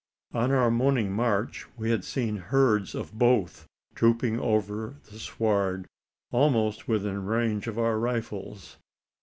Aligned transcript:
On 0.33 0.49
our 0.51 0.71
morning 0.71 1.11
march 1.11 1.67
we 1.77 1.91
had 1.91 2.03
seen 2.03 2.37
herds 2.37 2.95
of 2.95 3.13
both 3.13 3.67
trooping 3.93 4.39
over 4.39 4.95
the 5.11 5.19
sward 5.19 5.85
almost 6.31 6.87
within 6.87 7.23
range 7.27 7.67
of 7.67 7.77
our 7.77 7.99
rifles. 7.99 8.77